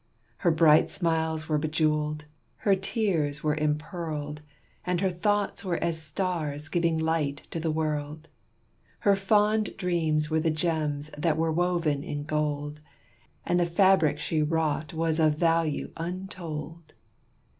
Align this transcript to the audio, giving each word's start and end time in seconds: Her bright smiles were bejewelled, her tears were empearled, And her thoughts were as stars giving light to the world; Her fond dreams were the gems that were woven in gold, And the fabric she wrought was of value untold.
Her 0.37 0.49
bright 0.49 0.89
smiles 0.89 1.47
were 1.47 1.59
bejewelled, 1.59 2.25
her 2.65 2.75
tears 2.75 3.43
were 3.43 3.53
empearled, 3.53 4.41
And 4.83 4.99
her 4.99 5.11
thoughts 5.11 5.63
were 5.63 5.77
as 5.77 6.01
stars 6.01 6.69
giving 6.69 6.97
light 6.97 7.47
to 7.51 7.59
the 7.59 7.69
world; 7.69 8.27
Her 9.01 9.15
fond 9.15 9.77
dreams 9.77 10.27
were 10.27 10.39
the 10.39 10.49
gems 10.49 11.11
that 11.15 11.37
were 11.37 11.51
woven 11.51 12.03
in 12.03 12.23
gold, 12.23 12.81
And 13.45 13.59
the 13.59 13.65
fabric 13.67 14.17
she 14.17 14.41
wrought 14.41 14.91
was 14.91 15.19
of 15.19 15.37
value 15.37 15.91
untold. 15.95 16.93